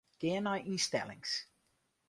[0.21, 1.31] Gean nei ynstellings.